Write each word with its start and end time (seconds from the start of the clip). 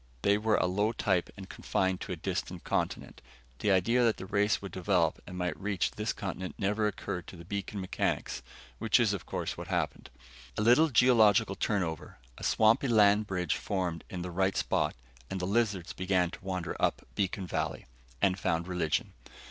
They 0.23 0.35
were 0.39 0.55
a 0.55 0.65
low 0.65 0.93
type 0.93 1.29
and 1.37 1.47
confined 1.47 2.01
to 2.01 2.11
a 2.11 2.15
distant 2.15 2.63
continent. 2.63 3.21
The 3.59 3.69
idea 3.69 4.03
that 4.03 4.17
the 4.17 4.25
race 4.25 4.59
would 4.59 4.71
develop 4.71 5.21
and 5.27 5.37
might 5.37 5.55
reach 5.61 5.91
this 5.91 6.11
continent 6.11 6.55
never 6.57 6.87
occurred 6.87 7.27
to 7.27 7.35
the 7.35 7.45
beacon 7.45 7.79
mechanics. 7.79 8.41
Which 8.79 8.99
is, 8.99 9.13
of 9.13 9.27
course, 9.27 9.57
what 9.57 9.67
happened. 9.67 10.09
A 10.57 10.63
little 10.63 10.89
geological 10.89 11.53
turnover, 11.53 12.17
a 12.35 12.43
swampy 12.43 12.87
land 12.87 13.27
bridge 13.27 13.55
formed 13.55 14.03
in 14.09 14.23
the 14.23 14.31
right 14.31 14.57
spot, 14.57 14.95
and 15.29 15.39
the 15.39 15.45
lizards 15.45 15.93
began 15.93 16.31
to 16.31 16.43
wander 16.43 16.75
up 16.79 17.05
beacon 17.13 17.45
valley. 17.45 17.85
And 18.23 18.39
found 18.39 18.67
religion. 18.67 19.13